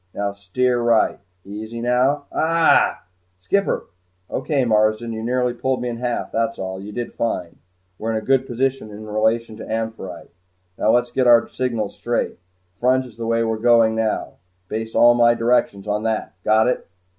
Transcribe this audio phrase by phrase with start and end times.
[0.15, 2.95] Now steer right easy now aagh!"
[3.39, 3.85] "Skipper!"
[4.31, 5.13] "Okay, Marsden.
[5.13, 6.81] You nearly pulled me in half that's all.
[6.81, 7.57] You did fine.
[7.99, 10.31] We're in good position in relation to 'Amphitrite.'
[10.79, 12.39] Now let's get our signals straight.
[12.73, 14.37] Front is the way we're going now
[14.69, 16.87] base all my directions on that got it?"